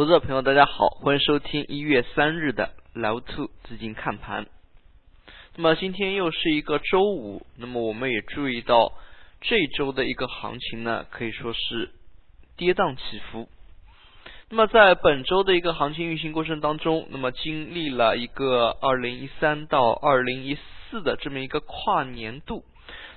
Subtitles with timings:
[0.00, 4.46] 投资者朋友，大家好，欢迎收听一月三日的 Live Two 资金看盘。
[5.56, 8.94] 那么今天又是一个周五，那么我们也注意到
[9.42, 11.90] 这周的一个行情呢，可以说是
[12.56, 13.50] 跌宕起伏。
[14.48, 20.56] 那么在本周的一个行情运行过程当中，那么经历了一个二零一三到二零一
[20.88, 22.64] 四的这么一个跨年度，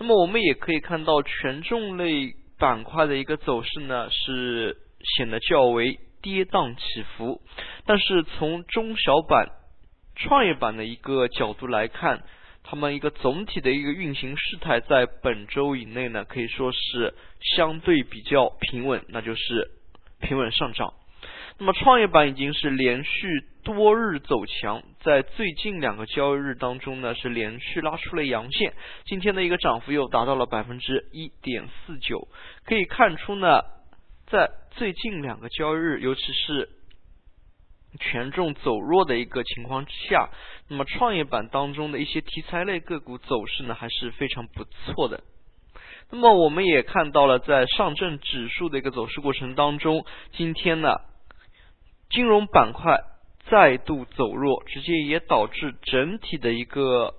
[0.00, 4.76] 那么我们也可以看到权重类板块的一个走势呢，是
[5.16, 6.00] 显得较为。
[6.24, 7.42] 跌宕起伏，
[7.84, 9.50] 但是从中小板、
[10.16, 12.22] 创业板的一个角度来看，
[12.62, 17.12] 他们一个总体的一个运行势态在本周以内呢，可以说是
[17.56, 19.70] 相对比较平稳，那就是
[20.22, 20.94] 平稳上涨。
[21.58, 23.28] 那么创业板已经是连续
[23.62, 28.72] 多日走强，在最近两个交易日当中呢，是连续拉出了阳线，
[29.04, 32.28] 今天的一个涨幅又达到了百分之一点四九，
[32.64, 33.73] 可以看出呢。
[34.34, 36.68] 在最近两个交易日，尤其是
[38.00, 40.28] 权重走弱的一个情况之下，
[40.68, 45.22] 那么创业板当中的一些题材类个股走势呢还是非常不错的。
[46.10, 50.96] 那么我们也看到了，在上证指数的一个走势过程当中，今天呢，
[52.10, 53.04] 金融板块
[53.48, 57.14] 再度走弱，直接也导致整体的一个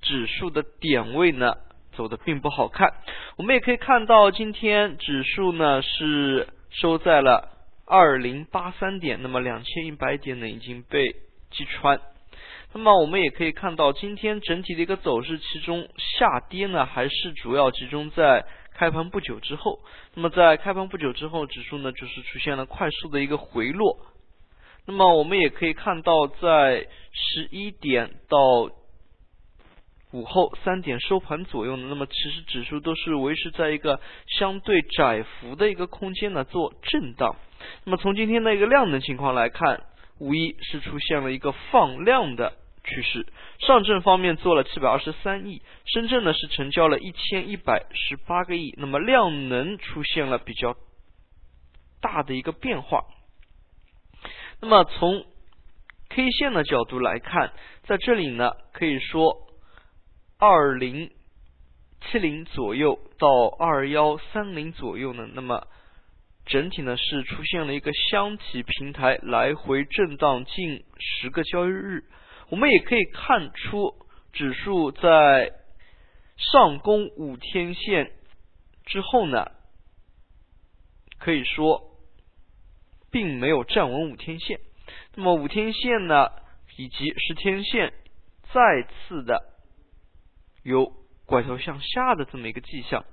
[0.00, 1.56] 指数的点位呢。
[1.96, 2.92] 走的并不好看，
[3.36, 6.48] 我们也可以看到，今天指数呢是
[6.80, 7.50] 收在了
[7.86, 11.12] 二零八三点，那么两千一百点呢已经被
[11.50, 12.00] 击穿。
[12.72, 19.80] 那么我们也可以看到，今天整体的一个走势，其中下跌呢还是主要集中在开盘不久之后。
[20.14, 23.98] 那么在开盘不久之后，指数呢就是出现了快速的一个回落。
[24.86, 28.70] 那么我们也可以看到，在十一点到。
[30.14, 37.34] 午后三点收盘左右呢，那么其实指数都是维持在一个相对窄幅的一个空间呢做震荡。
[37.82, 39.82] 那么从今天的一个量能情况来看，
[40.20, 42.52] 无疑是出现了一个放量的
[42.84, 43.26] 趋势。
[43.58, 50.76] 上证方面做了七百二十三亿，深圳呢是成交了一千一百十八个亿，那么量能出现了比较
[52.00, 53.00] 大的一个变化。
[54.60, 55.26] 那么从
[56.08, 59.43] K 线的角度来看，在这里呢可以说。
[60.38, 61.10] 二零
[62.00, 65.66] 七零左右到二幺三零左右呢，那么
[66.44, 72.04] 整体呢是出现了一个箱体平台来回震荡近十个交易日，
[72.50, 73.94] 我们也可以看出
[74.32, 75.52] 指数在
[76.36, 78.12] 上攻五天线
[78.84, 79.52] 之后呢，
[81.18, 81.96] 可以说
[83.10, 84.60] 并没有站稳五天线，
[85.14, 86.28] 那么五天线呢
[86.76, 87.94] 以及十天线
[88.52, 89.53] 再次的。
[90.64, 90.92] 有
[91.26, 93.04] 拐头向下的这么一个迹象，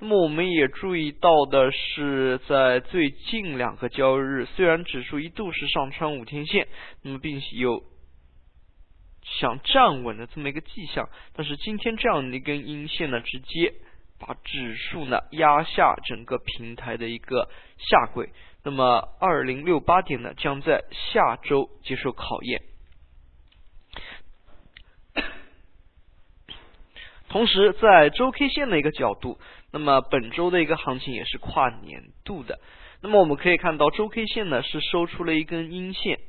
[0.00, 6.66] 那么我们也注意到的是，在最近两个交易日，虽然指数一度是上穿五天线，
[7.02, 7.84] 那么并有
[9.22, 13.72] 想站稳的这么一个迹象，但是今天这样的一根阴线呢，直接
[14.18, 17.48] 把指数呢压下整个平台的一个
[17.78, 18.30] 下轨，
[18.62, 22.62] 那么二零六八点呢将在下周接受考验。
[27.34, 29.40] 同时，在周 K 线的一个角度，
[29.72, 32.60] 那么本周的一个行情也是跨年度的。
[33.02, 36.20] 那么我们可以看到，周 K 线呢是收出了一根阴线，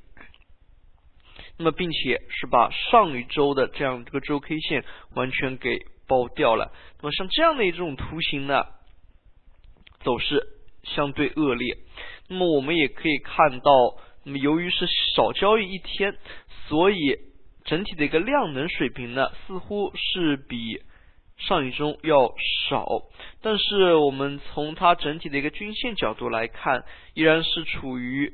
[1.59, 4.83] 那么并且是把上一周的这样这个周 K 线
[5.13, 5.77] 完全给
[6.07, 6.71] 包掉了。
[6.99, 8.63] 那么像这样的一种图形呢，
[10.03, 10.41] 走势
[10.81, 11.77] 相对恶劣。
[12.29, 13.72] 那么我们也可以看到，
[14.23, 16.17] 那么由于是少交易一天，
[16.67, 16.97] 所以
[17.63, 20.81] 整体的一个量能水平呢，似乎是比。
[21.38, 22.34] 上一周要
[22.69, 23.03] 少，
[23.41, 28.34] 但是我们从它整体的一个均线角度来看，依然是处于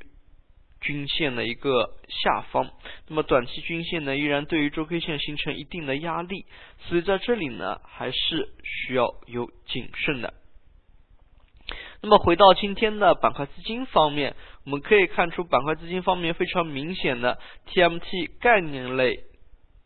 [0.80, 2.72] 均线的一个下方。
[3.08, 6.46] 那么短期均线呢，依然对于周 K 线形成一定的压力，
[6.88, 10.34] 所以在这里呢，还是需要有谨慎的。
[12.04, 14.36] 那么回到今天的板块资金方面，
[14.66, 19.24] 我们可以看出板块资金方面非常明显的 TMT 概念类。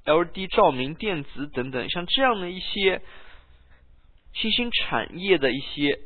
[0.05, 3.01] L D 照明、电子等等，像这样的一些
[4.33, 5.99] 新兴产业的一些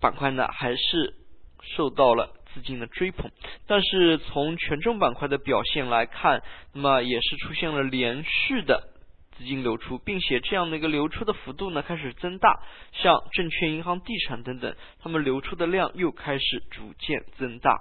[0.00, 1.14] 板块呢，还是
[1.62, 3.30] 受到了资金的追捧。
[3.66, 6.42] 但是从权重板块的表现来看，
[6.72, 8.88] 那么也是出现了连续的
[9.36, 12.62] 资金流出，并且这样的一个流出的幅度呢开始增大。
[12.92, 17.80] 像证券、银行、地产等等，他们流出的量又开始逐渐增大。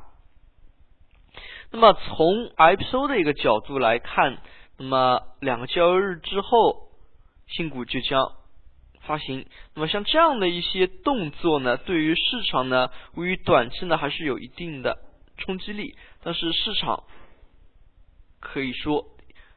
[1.72, 4.38] 那么从 IPO 的一个角度来看，
[4.78, 6.90] 那么两个交易日之后，
[7.48, 8.32] 新股就将
[9.02, 9.46] 发行。
[9.74, 14.98] 那么像这样的一些动作呢，对于市场呢，由于短期呢还是有一定的
[15.38, 17.04] 冲击力，但是市场
[18.40, 19.06] 可以说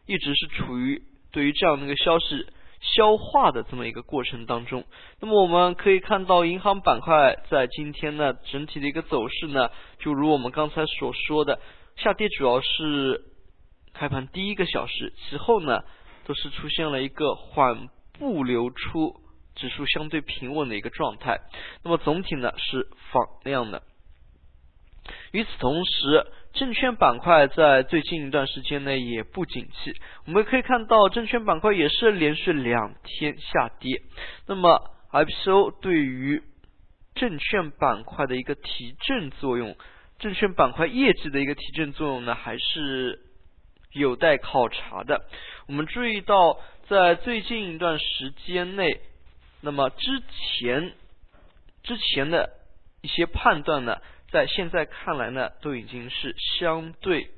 [0.07, 1.03] 一直是处于
[1.33, 2.47] 对于这样的一个消息
[2.81, 4.85] 消化的这么一个过程当中。
[5.21, 11.61] 那么我们可以看到，银行板块在今天呢整体的一个走势呢，就如我们刚才所说的，
[11.97, 13.25] 下跌主要是
[13.95, 15.81] 开盘第一个小时，其后呢
[16.27, 17.89] 都是出现了一个缓
[18.19, 19.21] 步流出。
[19.57, 21.39] 指数相对平稳的一个状态，
[21.83, 23.83] 那么总体呢是放量的。
[25.33, 29.93] 与此同时，证券板块在最近一段时间内也不景气。
[30.25, 34.01] 我们可以看到，证券板块也是连续两天下跌。
[34.47, 34.81] 那么
[35.13, 36.43] ，IPO 对于
[37.15, 39.77] 证券板块的一个提振作用，
[40.21, 43.19] 证券板块业绩的一个提振作用呢，还是
[43.93, 45.25] 有待考察的。
[45.67, 46.59] 我们注意到，
[46.89, 49.01] 在最近一段时间内。
[49.63, 50.95] 那么之前
[51.83, 52.51] 之前的
[53.03, 53.99] 一些判断呢，
[54.31, 57.31] 在现在看来呢，都已经是相对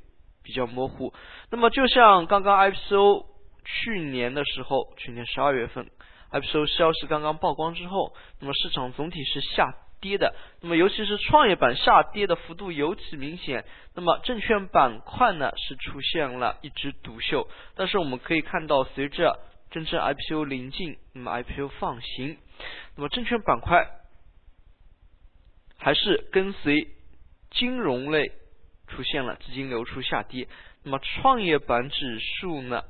[0.44, 1.12] 比较模糊。
[1.50, 3.26] 那么就像刚刚 IPO
[3.64, 5.90] 去年的时候，去年十二月份
[6.30, 10.34] IPO 消息刚刚曝光之后，那么市场总体是下跌的。
[10.60, 13.64] 那么尤其是创业板下跌的幅度尤其明显。
[13.94, 17.48] 那么证券板块呢是出现了一枝独秀。
[17.74, 19.38] 但是我们可以看到，随着
[19.70, 22.36] 真正 IPO 临近，那么 IPO 放行，
[22.96, 23.86] 那么证券板块
[25.78, 26.88] 还是跟随
[27.50, 28.32] 金融类
[28.88, 30.48] 出现了资金流出下跌。
[30.84, 32.82] 那么创业板指数呢，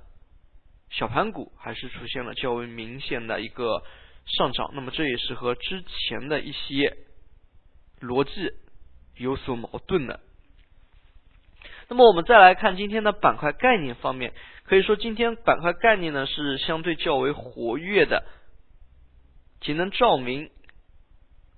[0.90, 3.82] 小盘股还是出现了较为明显的一个
[4.26, 4.70] 上涨。
[4.74, 6.96] 那么这也是和之前的一些
[8.00, 8.52] 逻辑
[9.16, 10.20] 有所矛盾的。
[11.88, 14.32] 那么我们再来看今天的板块概念方面。
[14.64, 18.24] 可以说，今天板块概念呢是相对较为活跃的，
[19.60, 20.50] 节能照明、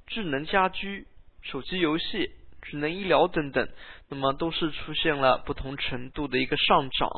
[0.07, 1.07] 智能家居、
[1.43, 2.33] 手机游戏、
[2.63, 3.69] 智能医疗等等，
[4.09, 7.09] 那么都是出现了不同程度的一个上涨。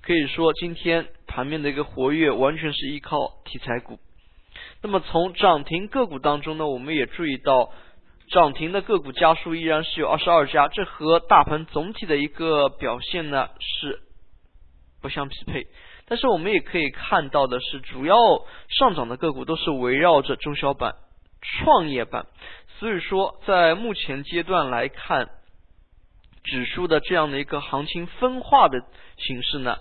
[0.00, 3.98] 可以说，今天盘面的一个活跃完全是依靠题材股。
[4.82, 7.72] 那么从涨停个股当中呢，我们也注意到，
[8.30, 14.00] 涨停的个股家数依然是有二十二家，这和大盘总体的一个表现呢是。
[15.00, 15.66] 不相匹配，
[16.06, 18.16] 但是我们也可以看到的是，主要
[18.68, 20.94] 上涨的个股都是围绕着中小板、
[21.40, 22.26] 创业板，
[22.78, 25.28] 所以说在目前阶段来看，
[26.44, 28.80] 指数的这样的一个行情分化的
[29.16, 29.76] 形式呢，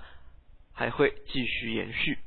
[0.74, 2.18] 还会继续延续。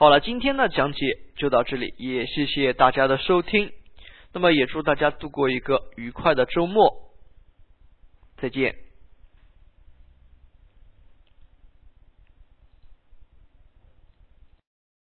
[0.00, 1.06] 好了，今天的讲解
[1.36, 3.72] 就到这里，也谢谢大家的收听，
[4.32, 7.10] 那么也祝大家度过一个愉快的周末，
[8.36, 8.76] 再见。